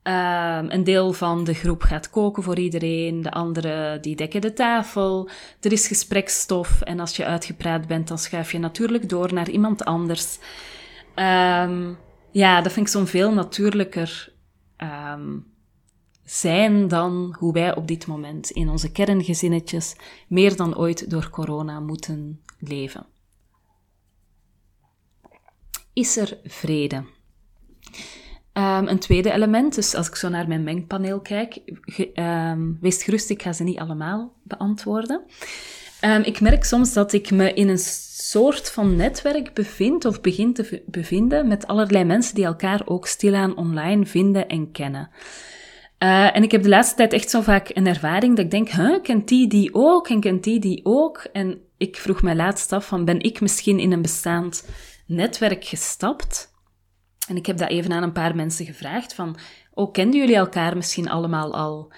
Uh, 0.08 0.60
een 0.68 0.84
deel 0.84 1.14
van 1.14 1.44
de 1.44 1.54
groep 1.54 1.82
gaat 1.82 2.10
koken 2.10 2.44
voor 2.44 2.60
iedereen, 2.60 3.22
de 3.22 3.32
andere 3.32 4.00
die 4.00 4.16
dekken 4.16 4.42
de 4.42 4.54
tafel. 4.54 5.30
Er 5.62 5.72
is 5.72 5.88
gesprekstof 5.88 6.82
en 6.82 7.00
als 7.00 7.16
je 7.16 7.26
uitgepraat 7.26 7.88
bent, 7.88 8.08
dan 8.08 8.18
schuif 8.18 8.52
je 8.52 8.60
natuurlijk 8.60 9.10
door 9.10 9.34
naar 9.34 9.50
iemand 9.50 9.86
anders. 9.86 10.38
Um, 11.16 11.98
ja, 12.32 12.62
dat 12.62 12.72
vind 12.72 12.86
ik 12.86 12.92
zo'n 12.92 13.08
veel 13.08 13.34
natuurlijker 13.34 14.34
um, 14.78 15.46
zijn 16.24 16.88
dan 16.88 17.36
hoe 17.40 17.54
wij 17.54 17.76
op 17.76 17.88
dit 17.88 18.08
moment 18.08 18.50
in 18.50 18.70
onze 18.70 18.92
kerngezinnetjes 18.92 19.96
meer 20.28 20.56
dan 20.56 20.78
ooit 20.78 21.10
door 21.10 21.30
corona 21.30 21.80
moeten 21.80 22.42
leven. 22.60 23.06
Is 25.94 26.18
er 26.18 26.38
vrede? 26.44 27.06
Um, 28.58 28.88
een 28.88 29.00
tweede 29.00 29.32
element, 29.32 29.76
dus 29.76 29.96
als 29.96 30.08
ik 30.08 30.16
zo 30.16 30.30
naar 30.30 30.48
mijn 30.48 30.64
mengpaneel 30.64 31.20
kijk, 31.20 31.58
um, 32.16 32.78
wees 32.82 33.04
gerust, 33.04 33.30
ik 33.30 33.42
ga 33.42 33.54
ze 33.54 33.64
niet 33.64 33.80
allemaal 33.80 34.34
beantwoorden. 34.44 35.22
Um, 36.02 36.22
ik 36.22 36.42
merk 36.42 36.64
soms 36.64 36.94
dat 36.94 37.14
ik 37.14 37.32
me 37.32 37.54
in 37.54 37.70
een 37.70 37.80
soort 38.18 38.72
van 38.72 38.96
netwerk 38.96 39.54
bevind 39.54 40.06
of 40.06 40.22
begin 40.22 40.54
te 40.54 40.84
bevinden 40.86 41.48
met 41.48 41.68
allerlei 41.68 42.04
mensen 42.04 42.36
die 42.36 42.46
elkaar 42.46 42.82
ook 42.86 43.08
stilaan 43.08 43.58
online 43.58 44.06
vinden 44.06 44.48
en 44.48 44.72
kennen. 44.72 45.10
Uh, 46.00 46.36
en 46.36 46.44
ik 46.44 46.52
heb 46.52 46.64
de 46.64 46.70
laatste 46.70 46.96
tijd 46.96 47.14
echt 47.14 47.30
zo 47.30 47.42
vaak 47.42 47.70
een 47.74 47.88
ervaring 47.88 48.36
dat 48.36 48.46
ik 48.46 48.52
denk, 48.52 48.70
huh, 48.70 49.02
kent 49.02 49.28
die 49.28 49.48
die 49.48 49.74
ook 49.74 50.08
en 50.10 50.20
kent 50.20 50.44
die 50.44 50.60
die 50.60 50.80
ook? 50.84 51.28
En 51.32 51.62
ik 51.78 51.96
vroeg 51.96 52.22
mij 52.22 52.36
laatst 52.36 52.72
af 52.72 52.88
van, 52.88 53.06
ben 53.06 53.22
ik 53.22 53.42
misschien 53.42 53.80
in 53.80 53.92
een 53.92 54.02
bestaand 54.02 54.68
netwerk 55.06 55.66
gestapt? 55.66 56.54
En 57.28 57.36
ik 57.36 57.46
heb 57.46 57.58
dat 57.58 57.70
even 57.70 57.92
aan 57.92 58.04
een 58.04 58.12
paar 58.12 58.36
mensen 58.36 58.66
gevraagd 58.66 59.14
van, 59.14 59.38
oh, 59.74 59.92
kenden 59.92 60.20
jullie 60.20 60.36
elkaar 60.36 60.76
misschien 60.76 61.10
allemaal 61.10 61.54
al? 61.54 61.94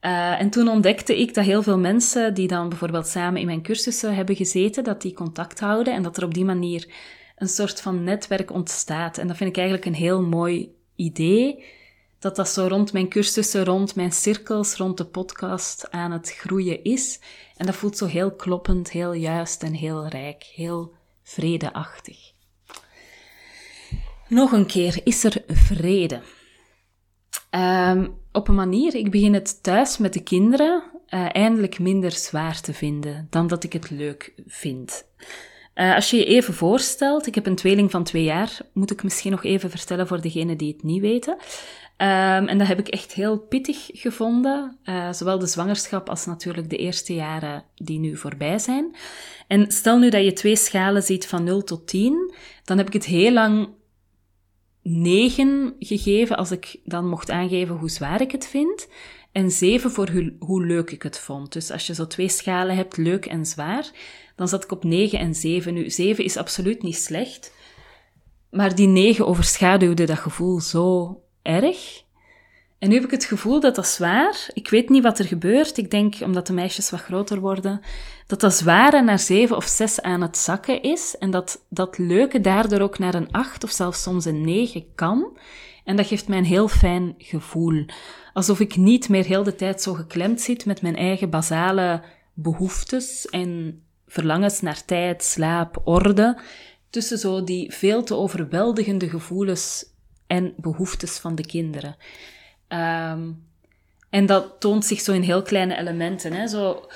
Uh, 0.00 0.40
en 0.40 0.50
toen 0.50 0.68
ontdekte 0.68 1.20
ik 1.20 1.34
dat 1.34 1.44
heel 1.44 1.62
veel 1.62 1.78
mensen 1.78 2.34
die 2.34 2.48
dan 2.48 2.68
bijvoorbeeld 2.68 3.06
samen 3.06 3.40
in 3.40 3.46
mijn 3.46 3.62
cursussen 3.62 4.14
hebben 4.14 4.36
gezeten, 4.36 4.84
dat 4.84 5.02
die 5.02 5.12
contact 5.12 5.60
houden 5.60 5.94
en 5.94 6.02
dat 6.02 6.16
er 6.16 6.24
op 6.24 6.34
die 6.34 6.44
manier 6.44 6.88
een 7.36 7.48
soort 7.48 7.80
van 7.80 8.04
netwerk 8.04 8.52
ontstaat. 8.52 9.18
En 9.18 9.26
dat 9.26 9.36
vind 9.36 9.50
ik 9.50 9.56
eigenlijk 9.56 9.86
een 9.86 10.02
heel 10.02 10.22
mooi 10.22 10.74
idee, 10.96 11.64
dat 12.18 12.36
dat 12.36 12.48
zo 12.48 12.66
rond 12.66 12.92
mijn 12.92 13.08
cursussen, 13.08 13.64
rond 13.64 13.94
mijn 13.94 14.12
cirkels, 14.12 14.74
rond 14.74 14.96
de 14.96 15.06
podcast 15.06 15.90
aan 15.90 16.10
het 16.10 16.32
groeien 16.32 16.84
is. 16.84 17.20
En 17.56 17.66
dat 17.66 17.74
voelt 17.74 17.96
zo 17.96 18.06
heel 18.06 18.34
kloppend, 18.34 18.90
heel 18.90 19.12
juist 19.12 19.62
en 19.62 19.72
heel 19.72 20.06
rijk, 20.06 20.42
heel 20.54 20.92
vredeachtig. 21.22 22.29
Nog 24.30 24.52
een 24.52 24.66
keer, 24.66 25.00
is 25.04 25.24
er 25.24 25.42
vrede? 25.46 26.20
Um, 27.50 28.14
op 28.32 28.48
een 28.48 28.54
manier, 28.54 28.94
ik 28.94 29.10
begin 29.10 29.34
het 29.34 29.62
thuis 29.62 29.98
met 29.98 30.12
de 30.12 30.22
kinderen 30.22 30.82
uh, 31.08 31.28
eindelijk 31.32 31.78
minder 31.78 32.12
zwaar 32.12 32.60
te 32.60 32.72
vinden 32.72 33.26
dan 33.30 33.46
dat 33.46 33.64
ik 33.64 33.72
het 33.72 33.90
leuk 33.90 34.32
vind. 34.46 35.04
Uh, 35.74 35.94
als 35.94 36.10
je 36.10 36.16
je 36.16 36.24
even 36.24 36.54
voorstelt, 36.54 37.26
ik 37.26 37.34
heb 37.34 37.46
een 37.46 37.54
tweeling 37.54 37.90
van 37.90 38.04
twee 38.04 38.22
jaar, 38.22 38.58
moet 38.72 38.90
ik 38.90 39.02
misschien 39.02 39.30
nog 39.30 39.44
even 39.44 39.70
vertellen 39.70 40.06
voor 40.06 40.20
degenen 40.20 40.56
die 40.56 40.72
het 40.72 40.82
niet 40.82 41.00
weten. 41.00 41.32
Um, 41.32 42.48
en 42.48 42.58
dat 42.58 42.66
heb 42.66 42.78
ik 42.78 42.88
echt 42.88 43.12
heel 43.12 43.38
pittig 43.38 43.88
gevonden, 43.92 44.78
uh, 44.84 45.12
zowel 45.12 45.38
de 45.38 45.46
zwangerschap 45.46 46.08
als 46.08 46.26
natuurlijk 46.26 46.70
de 46.70 46.76
eerste 46.76 47.14
jaren 47.14 47.64
die 47.74 47.98
nu 47.98 48.16
voorbij 48.16 48.58
zijn. 48.58 48.96
En 49.46 49.72
stel 49.72 49.98
nu 49.98 50.10
dat 50.10 50.24
je 50.24 50.32
twee 50.32 50.56
schalen 50.56 51.02
ziet 51.02 51.26
van 51.26 51.44
0 51.44 51.64
tot 51.64 51.86
10, 51.86 52.34
dan 52.64 52.78
heb 52.78 52.86
ik 52.86 52.92
het 52.92 53.04
heel 53.04 53.32
lang 53.32 53.68
9 54.98 55.74
gegeven 55.78 56.36
als 56.36 56.50
ik 56.50 56.80
dan 56.84 57.08
mocht 57.08 57.30
aangeven 57.30 57.76
hoe 57.76 57.90
zwaar 57.90 58.20
ik 58.20 58.32
het 58.32 58.46
vind. 58.46 58.88
En 59.32 59.50
7 59.50 59.90
voor 59.90 60.10
hoe, 60.10 60.32
hoe 60.38 60.66
leuk 60.66 60.90
ik 60.90 61.02
het 61.02 61.18
vond. 61.18 61.52
Dus 61.52 61.70
als 61.70 61.86
je 61.86 61.94
zo 61.94 62.06
twee 62.06 62.28
schalen 62.28 62.76
hebt, 62.76 62.96
leuk 62.96 63.26
en 63.26 63.46
zwaar, 63.46 63.90
dan 64.36 64.48
zat 64.48 64.64
ik 64.64 64.72
op 64.72 64.84
9 64.84 65.18
en 65.18 65.34
7. 65.34 65.74
Nu, 65.74 65.90
7 65.90 66.24
is 66.24 66.36
absoluut 66.36 66.82
niet 66.82 66.96
slecht. 66.96 67.54
Maar 68.50 68.74
die 68.74 68.86
9 68.86 69.26
overschaduwde 69.26 70.04
dat 70.04 70.18
gevoel 70.18 70.60
zo 70.60 71.16
erg. 71.42 72.02
En 72.80 72.88
nu 72.88 72.94
heb 72.94 73.04
ik 73.04 73.10
het 73.10 73.24
gevoel 73.24 73.60
dat 73.60 73.74
dat 73.74 73.86
zwaar, 73.86 74.50
ik 74.52 74.70
weet 74.70 74.88
niet 74.88 75.02
wat 75.02 75.18
er 75.18 75.24
gebeurt, 75.24 75.76
ik 75.76 75.90
denk 75.90 76.14
omdat 76.24 76.46
de 76.46 76.52
meisjes 76.52 76.90
wat 76.90 77.00
groter 77.00 77.40
worden, 77.40 77.80
dat 78.26 78.40
dat 78.40 78.54
zware 78.54 79.02
naar 79.02 79.18
zeven 79.18 79.56
of 79.56 79.64
zes 79.64 80.00
aan 80.00 80.20
het 80.20 80.36
zakken 80.36 80.82
is 80.82 81.16
en 81.18 81.30
dat 81.30 81.64
dat 81.68 81.98
leuke 81.98 82.40
daardoor 82.40 82.80
ook 82.80 82.98
naar 82.98 83.14
een 83.14 83.32
acht 83.32 83.64
of 83.64 83.70
zelfs 83.70 84.02
soms 84.02 84.24
een 84.24 84.44
negen 84.44 84.84
kan. 84.94 85.38
En 85.84 85.96
dat 85.96 86.06
geeft 86.06 86.28
mij 86.28 86.38
een 86.38 86.44
heel 86.44 86.68
fijn 86.68 87.14
gevoel. 87.18 87.84
Alsof 88.32 88.60
ik 88.60 88.76
niet 88.76 89.08
meer 89.08 89.24
heel 89.24 89.42
de 89.42 89.54
tijd 89.54 89.82
zo 89.82 89.94
geklemd 89.94 90.40
zit 90.40 90.64
met 90.66 90.82
mijn 90.82 90.96
eigen 90.96 91.30
basale 91.30 92.02
behoeftes 92.34 93.26
en 93.26 93.82
verlangens 94.06 94.60
naar 94.60 94.84
tijd, 94.84 95.22
slaap, 95.22 95.80
orde, 95.84 96.40
tussen 96.90 97.18
zo 97.18 97.44
die 97.44 97.72
veel 97.74 98.02
te 98.02 98.14
overweldigende 98.14 99.08
gevoelens 99.08 99.84
en 100.26 100.54
behoeftes 100.56 101.18
van 101.18 101.34
de 101.34 101.46
kinderen. 101.46 101.96
Um, 102.72 103.48
en 104.10 104.26
dat 104.26 104.60
toont 104.60 104.84
zich 104.84 105.00
zo 105.00 105.12
in 105.12 105.22
heel 105.22 105.42
kleine 105.42 105.78
elementen. 105.78 106.32
Hè? 106.32 106.46
Zo 106.46 106.86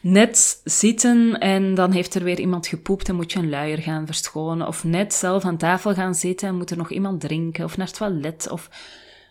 net 0.00 0.60
zitten 0.64 1.38
en 1.38 1.74
dan 1.74 1.92
heeft 1.92 2.14
er 2.14 2.24
weer 2.24 2.40
iemand 2.40 2.66
gepoept 2.66 3.08
en 3.08 3.14
moet 3.14 3.32
je 3.32 3.38
een 3.38 3.48
luier 3.48 3.78
gaan 3.78 4.06
verschonen. 4.06 4.66
Of 4.66 4.84
net 4.84 5.14
zelf 5.14 5.44
aan 5.44 5.56
tafel 5.56 5.94
gaan 5.94 6.14
zitten 6.14 6.48
en 6.48 6.56
moet 6.56 6.70
er 6.70 6.76
nog 6.76 6.90
iemand 6.90 7.20
drinken. 7.20 7.64
Of 7.64 7.76
naar 7.76 7.86
het 7.86 7.96
toilet. 7.96 8.48
Of 8.50 8.70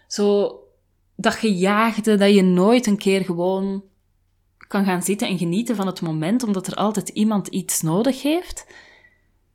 zo 0.08 0.54
dat 1.16 1.34
gejaagde 1.34 2.16
dat 2.16 2.34
je 2.34 2.44
nooit 2.44 2.88
een 2.88 2.98
keer 2.98 3.24
gewoon 3.24 3.84
kan 4.68 4.86
gaan 4.86 5.04
zitten 5.04 5.28
en 5.28 5.38
genieten 5.38 5.76
van 5.76 5.88
het 5.88 6.02
moment, 6.02 6.44
omdat 6.44 6.68
er 6.68 6.74
altijd 6.74 7.10
iemand 7.10 7.48
iets 7.48 7.82
nodig 7.82 8.22
heeft 8.22 8.66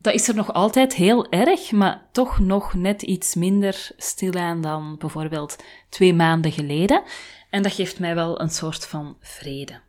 dat 0.05 0.15
is 0.15 0.29
er 0.29 0.35
nog 0.35 0.53
altijd 0.53 0.95
heel 0.95 1.31
erg, 1.31 1.73
maar 1.73 2.07
toch 2.13 2.39
nog 2.39 2.75
net 2.75 3.03
iets 3.03 3.35
minder 3.35 3.91
stilaan 3.97 4.61
dan 4.61 4.97
bijvoorbeeld 4.99 5.57
twee 5.89 6.15
maanden 6.15 6.53
geleden. 6.53 7.03
En 7.51 7.63
dat 7.63 7.73
geeft 7.73 7.99
mij 7.99 8.15
wel 8.15 8.41
een 8.41 8.51
soort 8.51 8.87
van 8.87 9.17
vrede. 9.21 9.81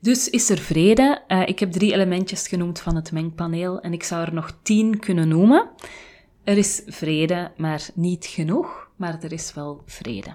Dus 0.00 0.30
is 0.30 0.50
er 0.50 0.58
vrede? 0.58 1.22
Uh, 1.28 1.42
ik 1.46 1.58
heb 1.58 1.72
drie 1.72 1.92
elementjes 1.92 2.48
genoemd 2.48 2.80
van 2.80 2.96
het 2.96 3.12
mengpaneel 3.12 3.80
en 3.80 3.92
ik 3.92 4.02
zou 4.02 4.26
er 4.26 4.34
nog 4.34 4.58
tien 4.62 4.98
kunnen 4.98 5.28
noemen. 5.28 5.68
Er 6.44 6.56
is 6.56 6.82
vrede, 6.86 7.52
maar 7.56 7.88
niet 7.94 8.26
genoeg, 8.26 8.90
maar 8.96 9.22
er 9.22 9.32
is 9.32 9.54
wel 9.54 9.82
vrede. 9.86 10.34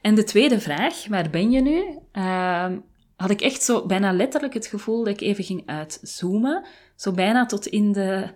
En 0.00 0.14
de 0.14 0.24
tweede 0.24 0.60
vraag, 0.60 1.06
waar 1.08 1.30
ben 1.30 1.50
je 1.50 1.60
nu? 1.60 1.98
Uh, 2.12 2.72
had 3.16 3.30
ik 3.30 3.40
echt 3.40 3.62
zo 3.62 3.86
bijna 3.86 4.12
letterlijk 4.12 4.54
het 4.54 4.66
gevoel 4.66 5.04
dat 5.04 5.12
ik 5.14 5.20
even 5.20 5.44
ging 5.44 5.62
uitzoomen. 5.66 6.64
Zo 6.96 7.12
bijna 7.12 7.46
tot 7.46 7.66
in 7.66 7.92
de, 7.92 8.34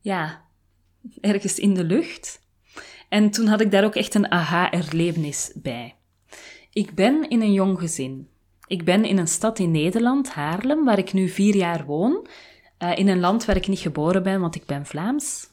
ja, 0.00 0.44
ergens 1.20 1.58
in 1.58 1.74
de 1.74 1.84
lucht. 1.84 2.42
En 3.08 3.30
toen 3.30 3.46
had 3.46 3.60
ik 3.60 3.70
daar 3.70 3.84
ook 3.84 3.94
echt 3.94 4.14
een 4.14 4.30
aha-erlevenis 4.30 5.52
bij. 5.54 5.94
Ik 6.72 6.94
ben 6.94 7.28
in 7.28 7.40
een 7.40 7.52
jong 7.52 7.78
gezin. 7.78 8.28
Ik 8.66 8.84
ben 8.84 9.04
in 9.04 9.18
een 9.18 9.28
stad 9.28 9.58
in 9.58 9.70
Nederland, 9.70 10.28
Haarlem, 10.28 10.84
waar 10.84 10.98
ik 10.98 11.12
nu 11.12 11.28
vier 11.28 11.56
jaar 11.56 11.84
woon. 11.84 12.26
Uh, 12.78 12.98
in 12.98 13.08
een 13.08 13.20
land 13.20 13.44
waar 13.44 13.56
ik 13.56 13.68
niet 13.68 13.78
geboren 13.78 14.22
ben, 14.22 14.40
want 14.40 14.54
ik 14.54 14.66
ben 14.66 14.86
Vlaams. 14.86 15.50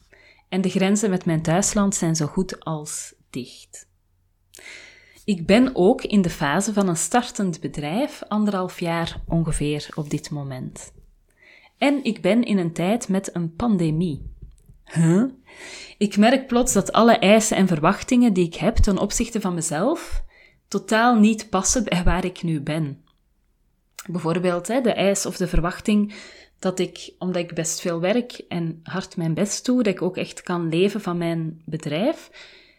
En 0.49 0.61
de 0.61 0.69
grenzen 0.69 1.09
met 1.09 1.25
mijn 1.25 1.41
thuisland 1.41 1.95
zijn 1.95 2.15
zo 2.15 2.25
goed 2.25 2.59
als 2.59 3.13
dicht. 3.29 3.89
Ik 5.25 5.45
ben 5.45 5.75
ook 5.75 6.01
in 6.01 6.21
de 6.21 6.29
fase 6.29 6.73
van 6.73 6.87
een 6.87 6.97
startend 6.97 7.59
bedrijf, 7.59 8.23
anderhalf 8.27 8.79
jaar 8.79 9.21
ongeveer 9.27 9.89
op 9.95 10.09
dit 10.09 10.29
moment. 10.29 10.91
En 11.81 12.03
ik 12.03 12.21
ben 12.21 12.43
in 12.43 12.57
een 12.57 12.73
tijd 12.73 13.09
met 13.09 13.35
een 13.35 13.55
pandemie. 13.55 14.21
Ik 15.97 16.17
merk 16.17 16.47
plots 16.47 16.73
dat 16.73 16.91
alle 16.91 17.17
eisen 17.17 17.57
en 17.57 17.67
verwachtingen 17.67 18.33
die 18.33 18.45
ik 18.45 18.55
heb 18.55 18.75
ten 18.75 18.97
opzichte 18.97 19.41
van 19.41 19.53
mezelf 19.53 20.23
totaal 20.67 21.15
niet 21.15 21.49
passen 21.49 21.83
bij 21.83 22.03
waar 22.03 22.25
ik 22.25 22.43
nu 22.43 22.61
ben. 22.61 23.03
Bijvoorbeeld 24.09 24.65
de 24.65 24.93
eis 24.93 25.25
of 25.25 25.37
de 25.37 25.47
verwachting 25.47 26.13
dat 26.59 26.79
ik, 26.79 27.13
omdat 27.17 27.41
ik 27.41 27.53
best 27.53 27.81
veel 27.81 27.99
werk 27.99 28.31
en 28.47 28.79
hard 28.83 29.17
mijn 29.17 29.33
best 29.33 29.65
doe, 29.65 29.83
dat 29.83 29.93
ik 29.93 30.01
ook 30.01 30.17
echt 30.17 30.41
kan 30.41 30.69
leven 30.69 31.01
van 31.01 31.17
mijn 31.17 31.61
bedrijf. 31.65 32.29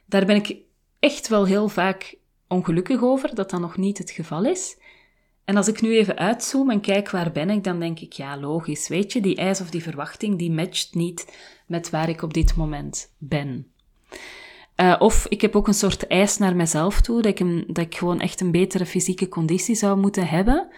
Daar 0.07 0.27
ben 0.27 0.37
ik 0.37 0.57
echt 0.99 1.29
wel 1.29 1.45
heel 1.45 1.69
vaak 1.69 2.15
ongelukkig 2.49 3.03
over 3.03 3.35
dat 3.35 3.51
dat 3.51 3.61
nog 3.61 3.77
niet 3.77 3.99
het 3.99 4.11
geval 4.11 4.45
is. 4.45 4.77
En 5.45 5.57
als 5.57 5.69
ik 5.69 5.81
nu 5.81 5.97
even 5.97 6.17
uitzoom 6.17 6.71
en 6.71 6.81
kijk 6.81 7.11
waar 7.11 7.33
ben 7.33 7.51
ik, 7.51 7.65
dan 7.65 7.81
denk 7.81 8.01
ik, 8.01 8.13
ja, 8.13 8.39
logisch, 8.39 8.89
weet 8.89 9.13
je, 9.13 9.21
die 9.21 9.37
eis 9.37 9.61
of 9.61 9.71
die 9.71 9.83
verwachting, 9.83 10.39
die 10.39 10.51
matcht 10.51 10.95
niet 10.95 11.39
met 11.67 11.91
waar 11.91 12.09
ik 12.09 12.23
op 12.23 12.35
dit 12.35 12.57
moment 12.57 13.15
ben. 13.19 13.67
Uh, 14.77 14.97
of 14.99 15.27
ik 15.29 15.41
heb 15.41 15.57
ook 15.57 15.67
een 15.67 15.75
soort 15.75 16.07
eis 16.07 16.39
naar 16.39 16.57
mezelf 16.57 17.01
toe, 17.01 17.23
dat 17.23 17.41
ik, 17.41 17.75
dat 17.75 17.85
ik 17.85 17.95
gewoon 17.95 18.21
echt 18.21 18.41
een 18.41 18.51
betere 18.51 18.87
fysieke 18.87 19.29
conditie 19.29 19.75
zou 19.75 19.99
moeten 19.99 20.27
hebben. 20.27 20.69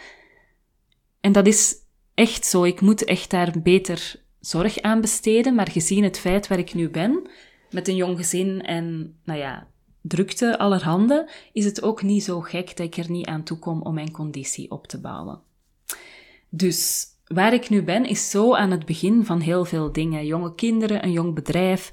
En 1.21 1.33
dat 1.33 1.47
is 1.47 1.75
echt 2.15 2.47
zo. 2.47 2.65
Ik 2.65 2.81
moet 2.81 3.05
echt 3.05 3.31
daar 3.31 3.53
beter 3.63 4.23
zorg 4.41 4.81
aan 4.81 5.01
besteden. 5.01 5.55
Maar 5.55 5.71
gezien 5.71 6.05
het 6.05 6.19
feit 6.19 6.49
waar 6.49 6.59
ik 6.59 6.75
nu 6.75 6.91
ben, 6.91 7.31
met 7.71 7.89
een 7.89 7.97
jong 7.97 8.17
gezin 8.17 8.63
en, 8.63 9.17
nou 9.25 9.39
ja, 9.39 9.67
drukte 10.07 10.59
allerhande, 10.59 11.31
is 11.53 11.65
het 11.65 11.83
ook 11.83 12.03
niet 12.03 12.25
zo 12.25 12.41
gek 12.41 12.77
dat 12.77 12.87
ik 12.87 12.97
er 12.97 13.11
niet 13.11 13.27
aan 13.27 13.43
toe 13.43 13.59
kom 13.59 13.83
om 13.83 13.95
mijn 13.95 14.11
conditie 14.11 14.71
op 14.71 14.87
te 14.87 15.01
bouwen. 15.01 15.41
Dus 16.49 17.07
waar 17.27 17.53
ik 17.53 17.69
nu 17.69 17.83
ben, 17.83 18.05
is 18.05 18.31
zo 18.31 18.55
aan 18.55 18.71
het 18.71 18.87
begin 18.87 19.25
van 19.25 19.41
heel 19.41 19.65
veel 19.65 19.93
dingen. 19.93 20.27
Jonge 20.27 20.55
kinderen, 20.55 21.05
een 21.05 21.13
jong 21.13 21.35
bedrijf, 21.35 21.93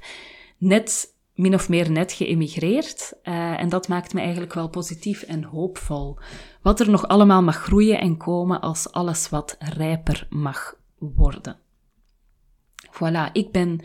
net 0.58 1.14
min 1.34 1.54
of 1.54 1.68
meer 1.68 1.90
net 1.90 2.12
geëmigreerd. 2.12 3.12
Uh, 3.24 3.60
en 3.60 3.68
dat 3.68 3.88
maakt 3.88 4.14
me 4.14 4.20
eigenlijk 4.20 4.54
wel 4.54 4.68
positief 4.68 5.22
en 5.22 5.42
hoopvol. 5.42 6.18
Wat 6.62 6.80
er 6.80 6.90
nog 6.90 7.08
allemaal 7.08 7.42
mag 7.42 7.56
groeien 7.56 8.00
en 8.00 8.16
komen 8.16 8.60
als 8.60 8.92
alles 8.92 9.28
wat 9.28 9.56
rijper 9.58 10.26
mag 10.30 10.76
worden. 10.98 11.58
Voilà, 12.90 13.32
ik 13.32 13.52
ben 13.52 13.80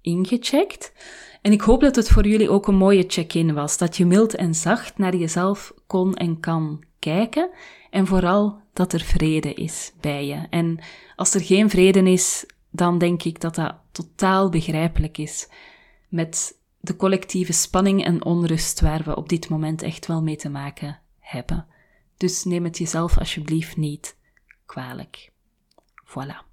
ingecheckt. 0.00 0.92
En 1.42 1.52
ik 1.52 1.60
hoop 1.60 1.80
dat 1.80 1.96
het 1.96 2.08
voor 2.08 2.26
jullie 2.26 2.50
ook 2.50 2.66
een 2.66 2.74
mooie 2.74 3.04
check-in 3.06 3.54
was. 3.54 3.78
Dat 3.78 3.96
je 3.96 4.06
mild 4.06 4.34
en 4.34 4.54
zacht 4.54 4.98
naar 4.98 5.16
jezelf 5.16 5.74
kon 5.86 6.14
en 6.14 6.40
kan 6.40 6.84
kijken. 6.98 7.50
En 7.90 8.06
vooral 8.06 8.60
dat 8.72 8.92
er 8.92 9.00
vrede 9.00 9.54
is 9.54 9.92
bij 10.00 10.26
je. 10.26 10.46
En 10.50 10.78
als 11.16 11.34
er 11.34 11.40
geen 11.40 11.70
vrede 11.70 12.10
is, 12.10 12.46
dan 12.70 12.98
denk 12.98 13.22
ik 13.22 13.40
dat 13.40 13.54
dat 13.54 13.74
totaal 13.92 14.48
begrijpelijk 14.48 15.18
is. 15.18 15.48
Met 16.08 16.58
de 16.80 16.96
collectieve 16.96 17.52
spanning 17.52 18.04
en 18.04 18.24
onrust 18.24 18.80
waar 18.80 19.02
we 19.04 19.16
op 19.16 19.28
dit 19.28 19.48
moment 19.48 19.82
echt 19.82 20.06
wel 20.06 20.22
mee 20.22 20.36
te 20.36 20.48
maken 20.48 21.00
hebben. 21.18 21.66
Dus 22.16 22.44
neem 22.44 22.64
het 22.64 22.78
jezelf 22.78 23.18
alsjeblieft 23.18 23.76
niet 23.76 24.16
kwalijk. 24.66 25.30
Voilà. 26.04 26.50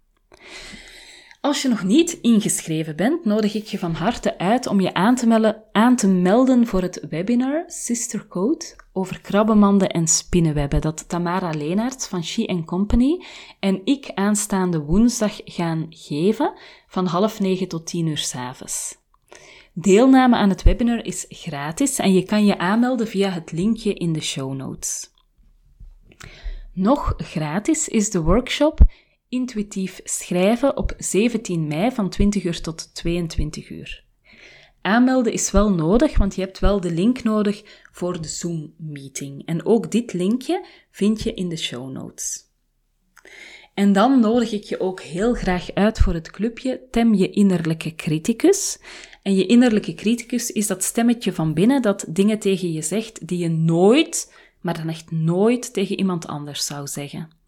Als 1.49 1.61
je 1.61 1.67
nog 1.67 1.83
niet 1.83 2.17
ingeschreven 2.21 2.95
bent, 2.95 3.25
nodig 3.25 3.53
ik 3.53 3.65
je 3.65 3.79
van 3.79 3.93
harte 3.93 4.37
uit 4.37 4.67
om 4.67 4.79
je 4.79 4.93
aan 4.93 5.15
te, 5.15 5.27
melden, 5.27 5.63
aan 5.71 5.95
te 5.95 6.07
melden 6.07 6.67
voor 6.67 6.81
het 6.81 7.05
webinar 7.09 7.63
Sister 7.67 8.27
Code 8.27 8.65
over 8.93 9.21
krabbenmanden 9.21 9.89
en 9.89 10.07
spinnenwebben 10.07 10.81
dat 10.81 11.09
Tamara 11.09 11.49
Leenaerts 11.49 12.07
van 12.07 12.23
She 12.23 12.63
Company 12.65 13.23
en 13.59 13.81
ik 13.83 14.11
aanstaande 14.13 14.79
woensdag 14.79 15.39
gaan 15.45 15.85
geven 15.89 16.53
van 16.87 17.05
half 17.05 17.39
negen 17.39 17.67
tot 17.67 17.85
tien 17.85 18.07
uur 18.07 18.17
s'avonds. 18.17 18.97
Deelname 19.73 20.35
aan 20.35 20.49
het 20.49 20.63
webinar 20.63 21.05
is 21.05 21.25
gratis 21.29 21.99
en 21.99 22.13
je 22.13 22.23
kan 22.23 22.45
je 22.45 22.57
aanmelden 22.57 23.07
via 23.07 23.29
het 23.29 23.51
linkje 23.51 23.93
in 23.93 24.13
de 24.13 24.21
show 24.21 24.53
notes. 24.53 25.13
Nog 26.73 27.13
gratis 27.17 27.87
is 27.87 28.09
de 28.09 28.21
workshop 28.21 28.81
Intuïtief 29.29 29.99
schrijven 30.03 30.77
op 30.77 30.93
17 30.97 31.67
mei 31.67 31.91
van 31.91 32.09
20 32.09 32.43
uur 32.43 32.61
tot 32.61 32.95
22 32.95 33.69
uur. 33.69 34.03
Aanmelden 34.81 35.33
is 35.33 35.51
wel 35.51 35.73
nodig, 35.73 36.17
want 36.17 36.35
je 36.35 36.41
hebt 36.41 36.59
wel 36.59 36.81
de 36.81 36.91
link 36.91 37.23
nodig 37.23 37.63
voor 37.91 38.21
de 38.21 38.27
Zoom-meeting. 38.27 39.45
En 39.45 39.65
ook 39.65 39.91
dit 39.91 40.13
linkje 40.13 40.65
vind 40.91 41.21
je 41.21 41.33
in 41.33 41.49
de 41.49 41.57
show 41.57 41.91
notes. 41.91 42.47
En 43.73 43.93
dan 43.93 44.19
nodig 44.19 44.51
ik 44.51 44.63
je 44.63 44.79
ook 44.79 45.01
heel 45.01 45.33
graag 45.33 45.73
uit 45.73 45.99
voor 45.99 46.13
het 46.13 46.31
clubje 46.31 46.87
Tem 46.91 47.13
je 47.13 47.29
innerlijke 47.29 47.95
criticus. 47.95 48.79
En 49.21 49.35
je 49.35 49.45
innerlijke 49.45 49.93
criticus 49.93 50.51
is 50.51 50.67
dat 50.67 50.83
stemmetje 50.83 51.33
van 51.33 51.53
binnen 51.53 51.81
dat 51.81 52.05
dingen 52.07 52.39
tegen 52.39 52.71
je 52.71 52.81
zegt 52.81 53.27
die 53.27 53.37
je 53.37 53.49
nooit, 53.49 54.33
maar 54.61 54.77
dan 54.77 54.89
echt 54.89 55.11
nooit 55.11 55.73
tegen 55.73 55.97
iemand 55.97 56.27
anders 56.27 56.65
zou 56.65 56.87
zeggen. 56.87 57.38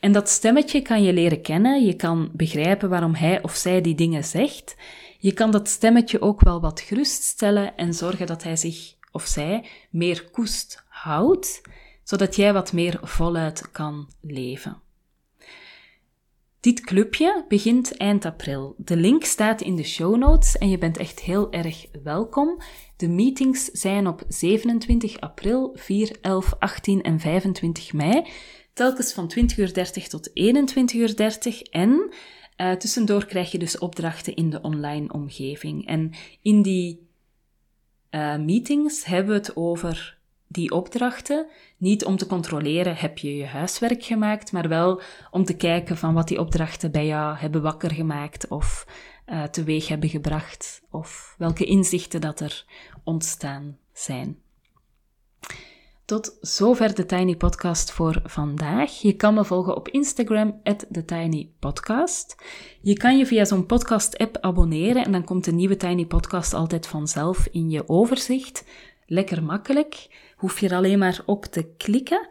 En 0.00 0.12
dat 0.12 0.28
stemmetje 0.28 0.82
kan 0.82 1.02
je 1.02 1.12
leren 1.12 1.42
kennen, 1.42 1.84
je 1.84 1.94
kan 1.94 2.30
begrijpen 2.32 2.88
waarom 2.88 3.14
hij 3.14 3.42
of 3.42 3.54
zij 3.54 3.80
die 3.80 3.94
dingen 3.94 4.24
zegt. 4.24 4.76
Je 5.18 5.32
kan 5.32 5.50
dat 5.50 5.68
stemmetje 5.68 6.20
ook 6.20 6.40
wel 6.40 6.60
wat 6.60 6.80
geruststellen 6.80 7.76
en 7.76 7.94
zorgen 7.94 8.26
dat 8.26 8.42
hij 8.42 8.56
zich 8.56 8.94
of 9.12 9.26
zij 9.26 9.66
meer 9.90 10.30
koest 10.30 10.84
houdt, 10.88 11.62
zodat 12.02 12.36
jij 12.36 12.52
wat 12.52 12.72
meer 12.72 12.98
voluit 13.02 13.70
kan 13.70 14.08
leven. 14.20 14.80
Dit 16.60 16.80
clubje 16.80 17.44
begint 17.48 17.96
eind 17.96 18.24
april. 18.24 18.74
De 18.78 18.96
link 18.96 19.24
staat 19.24 19.60
in 19.60 19.76
de 19.76 19.82
show 19.82 20.16
notes 20.16 20.58
en 20.58 20.68
je 20.68 20.78
bent 20.78 20.96
echt 20.96 21.20
heel 21.20 21.52
erg 21.52 21.86
welkom. 22.02 22.58
De 22.96 23.08
meetings 23.08 23.64
zijn 23.64 24.06
op 24.06 24.22
27 24.28 25.20
april, 25.20 25.72
4, 25.74 26.16
11, 26.20 26.54
18 26.58 27.02
en 27.02 27.20
25 27.20 27.92
mei 27.92 28.26
telkens 28.80 29.12
van 29.12 29.32
20.30 29.38 29.56
uur 29.56 29.72
tot 30.08 30.30
21.30 30.30 30.34
uur 30.94 31.68
en 31.70 32.12
uh, 32.56 32.72
tussendoor 32.72 33.26
krijg 33.26 33.52
je 33.52 33.58
dus 33.58 33.78
opdrachten 33.78 34.34
in 34.34 34.50
de 34.50 34.60
online 34.60 35.12
omgeving. 35.12 35.86
En 35.86 36.12
in 36.42 36.62
die 36.62 37.08
uh, 38.10 38.36
meetings 38.36 39.04
hebben 39.04 39.30
we 39.32 39.38
het 39.38 39.56
over 39.56 40.18
die 40.46 40.70
opdrachten, 40.70 41.46
niet 41.76 42.04
om 42.04 42.16
te 42.16 42.26
controleren 42.26 42.96
heb 42.96 43.18
je 43.18 43.36
je 43.36 43.46
huiswerk 43.46 44.04
gemaakt, 44.04 44.52
maar 44.52 44.68
wel 44.68 45.00
om 45.30 45.44
te 45.44 45.56
kijken 45.56 45.96
van 45.96 46.14
wat 46.14 46.28
die 46.28 46.40
opdrachten 46.40 46.90
bij 46.90 47.06
jou 47.06 47.36
hebben 47.36 47.62
wakker 47.62 47.90
gemaakt 47.90 48.48
of 48.48 48.86
uh, 49.26 49.42
teweeg 49.42 49.88
hebben 49.88 50.08
gebracht 50.08 50.82
of 50.90 51.34
welke 51.38 51.64
inzichten 51.64 52.20
dat 52.20 52.40
er 52.40 52.64
ontstaan 53.04 53.78
zijn. 53.92 54.38
Tot 56.10 56.36
zover 56.40 56.94
de 56.94 57.06
Tiny 57.06 57.36
Podcast 57.36 57.92
voor 57.92 58.20
vandaag. 58.24 59.00
Je 59.00 59.12
kan 59.12 59.34
me 59.34 59.44
volgen 59.44 59.76
op 59.76 59.88
Instagram, 59.88 60.60
TheTinyPodcast. 60.62 62.36
Je 62.80 62.94
kan 62.94 63.18
je 63.18 63.26
via 63.26 63.44
zo'n 63.44 63.66
podcast-app 63.66 64.38
abonneren 64.40 65.04
en 65.04 65.12
dan 65.12 65.24
komt 65.24 65.44
de 65.44 65.52
nieuwe 65.52 65.76
Tiny 65.76 66.06
Podcast 66.06 66.54
altijd 66.54 66.86
vanzelf 66.86 67.48
in 67.50 67.70
je 67.70 67.88
overzicht. 67.88 68.64
Lekker 69.06 69.42
makkelijk. 69.42 70.08
Hoef 70.36 70.60
je 70.60 70.68
er 70.68 70.76
alleen 70.76 70.98
maar 70.98 71.22
op 71.26 71.44
te 71.44 71.74
klikken. 71.76 72.28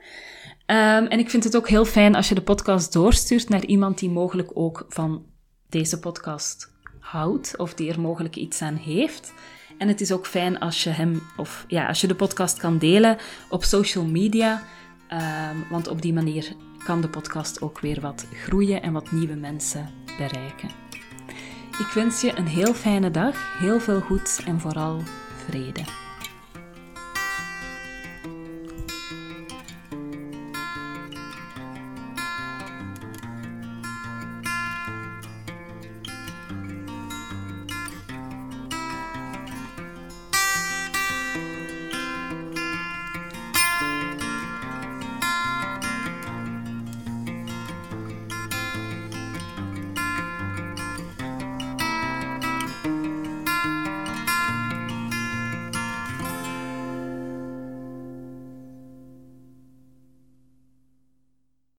Um, 0.66 1.06
en 1.06 1.20
ik 1.20 1.30
vind 1.30 1.44
het 1.44 1.56
ook 1.56 1.70
heel 1.70 1.86
fijn 1.86 2.16
als 2.16 2.30
je 2.30 2.36
de 2.36 2.42
podcast 2.42 2.94
doorstuurt 2.94 3.50
naar 3.50 3.66
iemand 3.66 4.00
die 4.00 4.10
mogelijk 4.10 4.52
ook 4.54 4.86
van 4.90 5.26
deze 5.70 6.00
podcast 6.00 6.72
houdt 7.00 7.58
of 7.58 7.74
die 7.74 7.92
er 7.92 8.02
mogelijk 8.02 8.36
iets 8.36 8.62
aan 8.62 8.76
heeft. 8.76 9.34
En 9.80 9.88
het 9.88 10.02
is 10.02 10.12
ook 10.12 10.28
fijn 10.28 10.60
als 10.60 10.84
je 10.84 10.90
hem 10.90 11.22
of 11.38 11.66
ja, 11.68 11.88
als 11.88 12.02
je 12.02 12.08
de 12.08 12.16
podcast 12.16 12.58
kan 12.58 12.78
delen 12.78 13.18
op 13.50 13.64
social 13.64 14.06
media. 14.06 14.64
Ehm, 15.08 15.56
want 15.70 15.88
op 15.88 16.02
die 16.02 16.14
manier 16.14 16.56
kan 16.84 17.02
de 17.02 17.10
podcast 17.10 17.62
ook 17.62 17.80
weer 17.80 18.02
wat 18.02 18.26
groeien 18.34 18.82
en 18.82 18.94
wat 18.94 19.12
nieuwe 19.12 19.36
mensen 19.36 19.90
bereiken. 20.06 20.70
Ik 21.80 21.92
wens 21.94 22.22
je 22.22 22.38
een 22.38 22.48
heel 22.48 22.74
fijne 22.74 23.12
dag, 23.12 23.60
heel 23.60 23.80
veel 23.80 24.00
goeds 24.00 24.44
en 24.44 24.60
vooral 24.60 25.02
vrede. 25.46 26.09